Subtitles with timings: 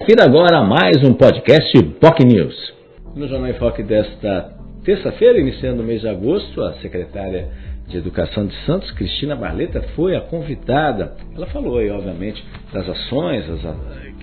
[0.00, 2.74] Confira agora mais um podcast POC News.
[3.14, 4.52] No Jornal em Foque desta
[4.84, 7.48] terça-feira, iniciando o mês de agosto, a secretária
[7.86, 11.16] de Educação de Santos, Cristina Barleta, foi a convidada.
[11.32, 13.60] Ela falou aí, obviamente, das ações as,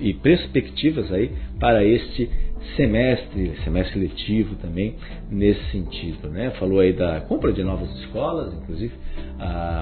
[0.01, 2.29] e perspectivas aí para este
[2.75, 4.95] semestre, semestre letivo também,
[5.29, 6.29] nesse sentido.
[6.29, 6.51] Né?
[6.51, 8.93] Falou aí da compra de novas escolas, inclusive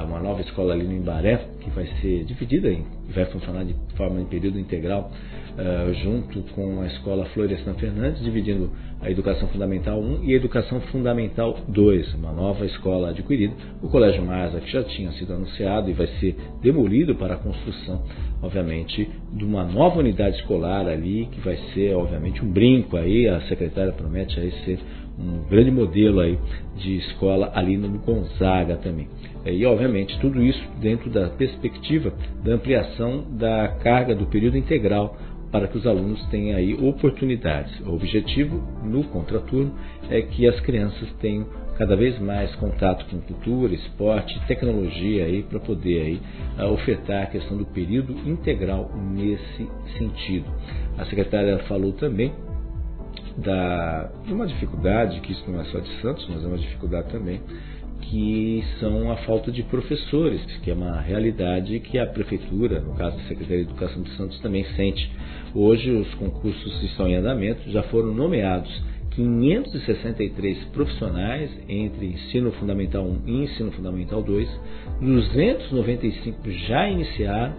[0.07, 2.83] uma nova escola ali no Imbaré, que vai ser dividida e
[3.13, 5.11] vai funcionar de forma em período integral
[5.59, 10.81] uh, junto com a escola Florestan Fernandes, dividindo a Educação Fundamental 1 e a Educação
[10.81, 13.53] Fundamental 2, uma nova escola adquirida.
[13.81, 18.03] O Colégio Marza, que já tinha sido anunciado e vai ser demolido para a construção,
[18.41, 23.41] obviamente, de uma nova unidade escolar ali, que vai ser, obviamente, um brinco aí, a
[23.41, 24.79] secretária promete aí ser
[25.19, 26.37] um grande modelo aí
[26.77, 29.07] de escola ali no Gonzaga também.
[29.45, 35.17] E, obviamente, tudo isso dentro da perspectiva da ampliação da carga do período integral
[35.51, 37.79] para que os alunos tenham aí oportunidades.
[37.81, 39.73] O objetivo no contraturno
[40.09, 45.59] é que as crianças tenham cada vez mais contato com cultura, esporte, tecnologia aí para
[45.59, 46.21] poder aí
[46.73, 49.67] ofertar a questão do período integral nesse
[49.97, 50.45] sentido.
[50.97, 52.33] A secretária falou também
[53.39, 57.09] da, de uma dificuldade, que isso não é só de Santos, mas é uma dificuldade
[57.11, 57.41] também,
[58.01, 63.17] que são a falta de professores, que é uma realidade que a prefeitura, no caso
[63.17, 65.11] da Secretaria de Educação de Santos, também sente.
[65.53, 68.69] Hoje os concursos estão em andamento, já foram nomeados
[69.11, 74.47] 563 profissionais entre ensino fundamental 1 e ensino fundamental 2,
[75.01, 77.53] 295 já iniciaram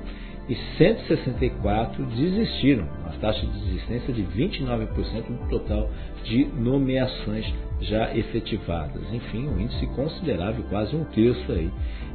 [0.48, 5.90] e 164 desistiram, uma taxa de desistência de 29% do total
[6.24, 7.46] de nomeações
[7.80, 9.02] já efetivadas.
[9.12, 11.70] Enfim, um índice considerável, quase um terço aí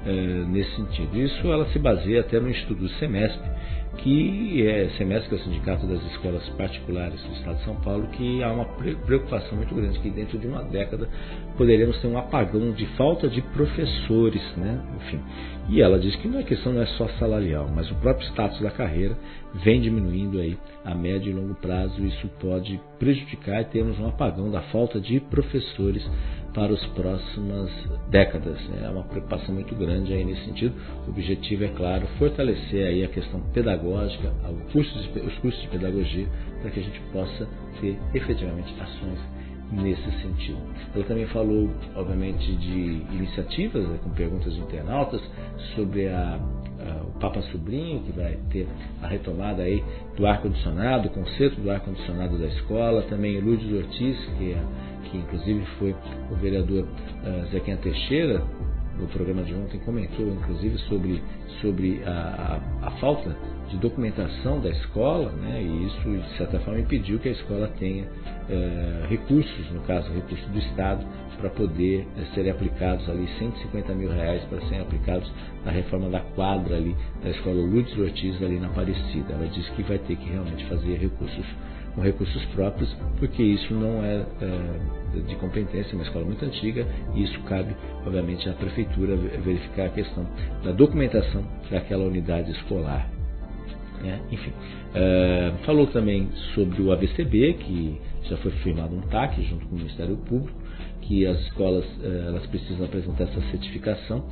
[0.05, 0.11] é,
[0.47, 1.17] nesse sentido.
[1.17, 3.49] Isso ela se baseia até no estudo do semestre,
[3.97, 8.08] que é semestre que é o Sindicato das Escolas Particulares do Estado de São Paulo,
[8.08, 11.09] que há uma preocupação muito grande que dentro de uma década
[11.58, 14.82] poderemos ter um apagão de falta de professores, né?
[14.97, 15.20] Enfim.
[15.70, 18.59] E ela diz que não é questão não é só salarial, mas o próprio status
[18.59, 19.17] da carreira
[19.64, 24.52] vem diminuindo aí a médio e longo prazo, isso pode prejudicar e termos um apagão
[24.52, 25.55] da falta de professores
[26.54, 27.70] para as próximas
[28.10, 28.58] décadas.
[28.70, 28.83] Né?
[28.86, 30.73] É uma preocupação muito grande aí nesse sentido.
[31.05, 36.27] O objetivo é claro fortalecer aí a questão pedagógica, os cursos de pedagogia,
[36.61, 37.48] para que a gente possa
[37.82, 39.20] ter efetivamente ações
[39.71, 40.58] nesse sentido.
[40.94, 45.21] Ela também falou, obviamente, de iniciativas, né, com perguntas de internautas,
[45.76, 48.67] sobre a, a, o Papa Sobrinho, que vai ter
[49.02, 49.83] a retomada aí
[50.15, 54.64] do ar-condicionado, o conceito do ar-condicionado da escola, também Lourdes Ortiz, que, é,
[55.05, 55.95] que inclusive foi
[56.32, 58.43] o vereador uh, Zequinha Teixeira,
[59.00, 61.22] no programa de ontem, comentou inclusive sobre,
[61.61, 63.36] sobre a, a, a falta
[63.70, 68.08] de documentação da escola, né, e isso, de certa forma, impediu que a escola tenha
[68.50, 71.06] é, recursos, no caso, recursos do Estado,
[71.38, 75.32] para poder é, serem aplicados ali 150 mil reais para serem aplicados
[75.64, 79.33] na reforma da quadra ali da escola Lourdes Ortiz ali na Aparecida.
[79.33, 81.45] Ela disse que vai ter que realmente fazer recursos
[81.95, 86.86] com recursos próprios, porque isso não é, é de competência, é uma escola muito antiga
[87.16, 87.73] e isso cabe,
[88.06, 88.84] obviamente, à prefeitura
[89.43, 90.25] verificar a questão
[90.63, 93.09] da documentação daquela unidade escolar.
[94.01, 94.21] Né?
[94.31, 99.75] Enfim, uh, falou também sobre o ABCB, que já foi firmado um TAC junto com
[99.75, 100.57] o Ministério Público,
[101.01, 104.27] que as escolas uh, elas precisam apresentar essa certificação.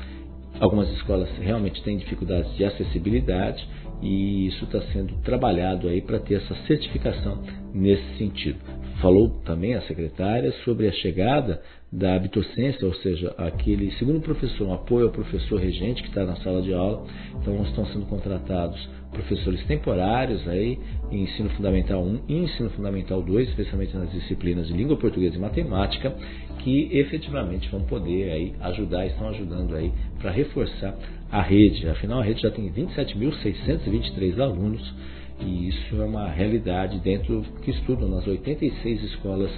[0.59, 3.67] Algumas escolas realmente têm dificuldades de acessibilidade
[4.01, 7.41] e isso está sendo trabalhado aí para ter essa certificação
[7.73, 8.59] nesse sentido.
[9.03, 14.73] Falou também a secretária sobre a chegada da habitocência, ou seja, aquele segundo professor, um
[14.73, 17.05] apoio ao professor regente que está na sala de aula.
[17.35, 18.79] Então estão sendo contratados
[19.11, 20.79] professores temporários aí
[21.11, 25.39] em ensino fundamental 1 e ensino fundamental 2, especialmente nas disciplinas de língua portuguesa e
[25.39, 26.15] matemática,
[26.59, 30.97] que efetivamente vão poder aí ajudar, estão ajudando aí para reforçar
[31.29, 31.89] a rede.
[31.89, 34.93] Afinal, a rede já tem 27.623 alunos
[35.39, 39.51] e isso é uma realidade dentro que estudam nas 86 escolas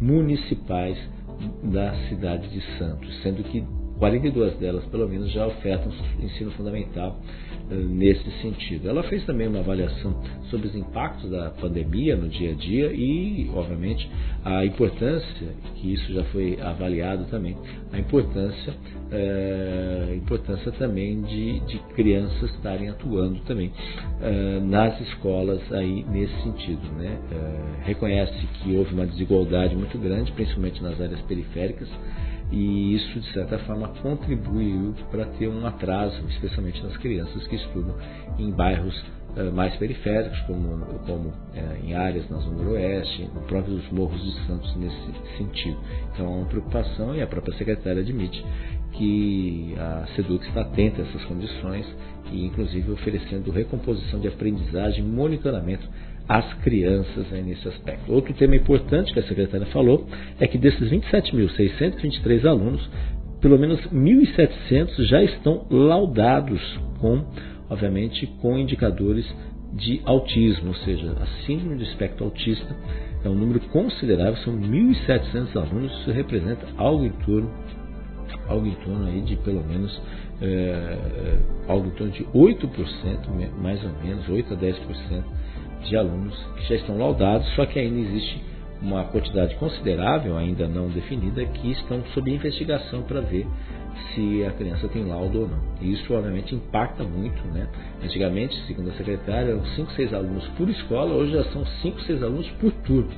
[0.00, 0.98] municipais
[1.62, 3.64] da cidade de Santos, sendo que
[3.98, 7.16] 42 delas, pelo menos, já ofertam ensino fundamental
[7.70, 8.88] uh, nesse sentido.
[8.88, 10.20] Ela fez também uma avaliação
[10.50, 14.08] sobre os impactos da pandemia no dia a dia e, obviamente,
[14.44, 17.56] a importância, que isso já foi avaliado também,
[17.92, 26.04] a importância, uh, importância também de, de, crianças estarem atuando também uh, nas escolas aí
[26.10, 26.84] nesse sentido.
[26.98, 27.18] Né?
[27.82, 31.88] reconhece que houve uma desigualdade muito grande, principalmente nas áreas periféricas,
[32.54, 37.96] e isso, de certa forma, contribuiu para ter um atraso, especialmente nas crianças que estudam
[38.38, 38.96] em bairros
[39.36, 41.34] uh, mais periféricos, como, como uh,
[41.84, 45.76] em áreas na Zona Oeste, próprios morros de Santos nesse sentido.
[46.12, 48.44] Então há uma preocupação e a própria secretária admite
[48.92, 51.84] que a SEDUC está atenta a essas condições
[52.30, 55.88] e inclusive oferecendo recomposição de aprendizagem monitoramento
[56.28, 58.12] às crianças aí nesse aspecto.
[58.12, 60.06] Outro tema importante que a secretária falou
[60.40, 62.88] é que desses 27.623 alunos,
[63.40, 66.60] pelo menos 1.700 já estão laudados
[66.98, 67.24] com,
[67.68, 69.26] obviamente, com indicadores
[69.74, 72.74] de autismo, ou seja, a síndrome do espectro autista
[73.24, 77.50] é um número considerável, são 1.700 alunos, isso representa algo em torno,
[78.46, 80.00] algo em torno aí de pelo menos
[80.40, 85.24] é, algo em torno de 8%, mais ou menos, 8 a 10%
[85.84, 88.42] de alunos que já estão laudados, só que ainda existe
[88.82, 93.46] uma quantidade considerável, ainda não definida, que estão sob investigação para ver
[94.14, 95.60] se a criança tem laudo ou não.
[95.80, 97.42] E isso, obviamente, impacta muito.
[97.48, 97.66] Né?
[98.02, 102.22] Antigamente, segundo a secretária, eram 5, 6 alunos por escola, hoje já são 5, 6
[102.22, 103.12] alunos por turno.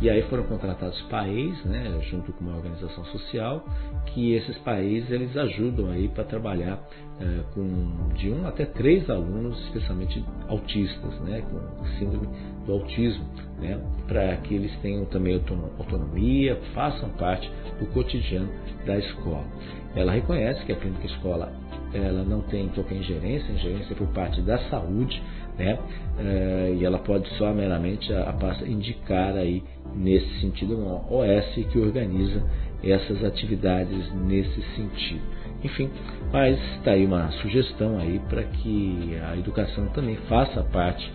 [0.00, 3.64] E aí foram contratados países, né, junto com uma organização social,
[4.06, 6.80] que esses países eles ajudam aí para trabalhar
[7.20, 12.28] é, com de um até três alunos, especialmente autistas, né, com síndrome
[12.64, 13.24] do autismo,
[13.58, 17.50] né, para que eles tenham também autonomia, façam parte
[17.80, 18.48] do cotidiano
[18.86, 19.44] da escola.
[19.96, 21.52] Ela reconhece que a clínica escola
[21.92, 25.20] ela não tem qualquer ingerência, ingerência por parte da saúde,
[25.58, 25.78] né?
[26.18, 29.62] Uh, e ela pode só meramente a pasta indicar aí
[29.94, 32.42] nesse sentido uma OS que organiza
[32.82, 35.22] essas atividades nesse sentido.
[35.62, 35.90] Enfim,
[36.32, 41.10] mas está aí uma sugestão aí para que a educação também faça parte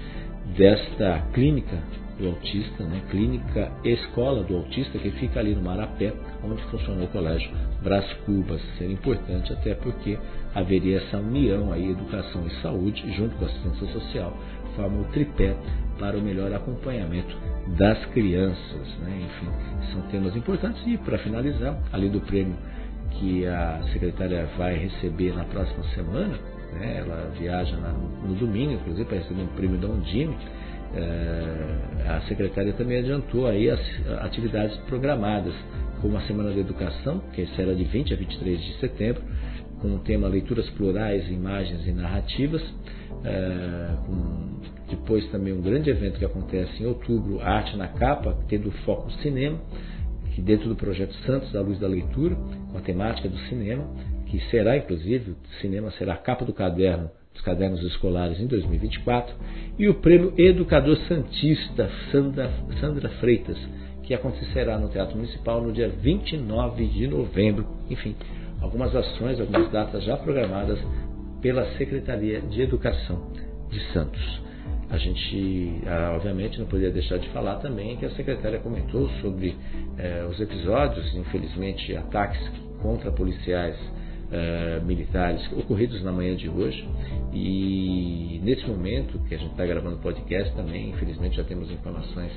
[0.58, 1.78] desta clínica
[2.20, 3.02] do autista, né?
[3.10, 6.14] clínica escola do autista, que fica ali no Marapé,
[6.44, 7.50] onde funcionou o colégio
[7.82, 8.62] Brás Cubas.
[8.78, 10.18] Seria importante até porque
[10.54, 14.38] haveria essa união aí, educação e saúde, junto com a assistência social,
[14.76, 15.56] forma o tripé
[16.00, 17.36] para o melhor acompanhamento
[17.78, 18.98] das crianças.
[19.00, 19.26] Né?
[19.26, 20.82] Enfim, são temas importantes.
[20.86, 22.56] E para finalizar, além do prêmio
[23.12, 26.38] que a secretária vai receber na próxima semana,
[26.74, 26.98] né?
[26.98, 30.63] ela viaja na, no domingo, inclusive, para receber um prêmio da Undime, é,
[32.08, 33.80] a secretária também adiantou aí as
[34.22, 35.54] atividades programadas,
[36.02, 39.24] como a Semana da Educação, que será de 20 a 23 de setembro,
[39.82, 42.62] com o tema Leituras Plurais, Imagens e Narrativas,
[43.26, 43.90] é,
[44.90, 49.12] depois também um grande evento que acontece em outubro, Arte na Capa, tendo foco no
[49.22, 49.60] cinema,
[50.34, 52.36] que dentro do projeto Santos, à Luz da Leitura,
[52.72, 53.86] com a temática do cinema,
[54.28, 59.36] que será inclusive, o cinema será a capa do caderno dos cadernos escolares em 2024,
[59.78, 63.58] e o Prêmio Educador Santista Sandra, Sandra Freitas,
[64.04, 67.66] que acontecerá no Teatro Municipal no dia 29 de novembro.
[67.90, 68.16] Enfim,
[68.62, 70.80] algumas ações, algumas datas já programadas
[71.42, 73.32] pela Secretaria de Educação
[73.70, 74.42] de Santos.
[74.90, 79.56] A gente, ah, obviamente, não poderia deixar de falar também que a secretária comentou sobre
[79.98, 82.40] eh, os episódios, infelizmente, ataques
[82.80, 83.76] contra policiais
[84.34, 86.84] eh, militares ocorridos na manhã de hoje.
[87.32, 92.32] E nesse momento que a gente está gravando o podcast também, infelizmente já temos informações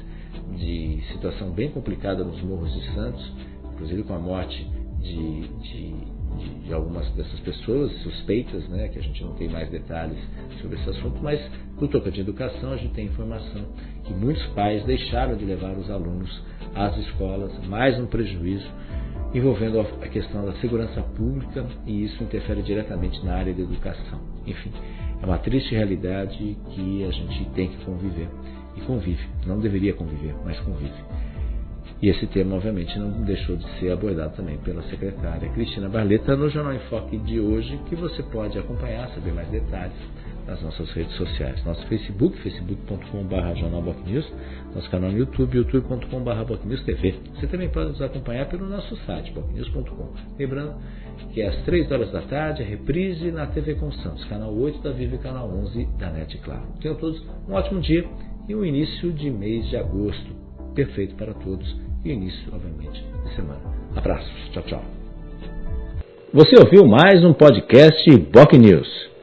[0.59, 3.33] de situação bem complicada nos morros de Santos,
[3.73, 4.71] inclusive com a morte
[5.01, 5.95] de, de,
[6.67, 10.19] de, algumas dessas pessoas suspeitas, né, que a gente não tem mais detalhes
[10.61, 11.41] sobre esse assunto, mas
[11.81, 13.65] no tocante de educação a gente tem informação
[14.05, 16.43] que muitos pais deixaram de levar os alunos
[16.75, 18.69] às escolas, mais um prejuízo
[19.37, 24.19] envolvendo a questão da segurança pública e isso interfere diretamente na área da educação.
[24.47, 24.73] Enfim,
[25.23, 28.29] é uma triste realidade que a gente tem que conviver
[28.77, 29.25] e convive.
[29.47, 30.95] Não deveria conviver, mas convive.
[32.01, 36.49] E esse tema, obviamente, não deixou de ser abordado também pela secretária Cristina Barleta no
[36.49, 39.97] Jornal em Foque de hoje, que você pode acompanhar, saber mais detalhes
[40.47, 41.65] nas nossas redes sociais.
[41.65, 44.33] Nosso Facebook, facebook.com.br jornalbocnews,
[44.75, 47.15] nosso canal no YouTube, youtube.com.br TV.
[47.35, 50.13] Você também pode nos acompanhar pelo nosso site, bocnews.com.
[50.39, 50.75] Lembrando
[51.33, 54.93] que às 3 horas da tarde, a reprise na TV com Santos, canal 8 da
[54.93, 56.67] Viva e canal 11 da NET Claro.
[56.81, 58.05] Tenham todos um ótimo dia
[58.49, 60.37] e um início de mês de agosto
[60.75, 63.61] perfeito para todos e início, obviamente, de semana.
[63.97, 64.85] Abraços, tchau, tchau.
[66.33, 69.16] Você ouviu mais um podcast Boc News.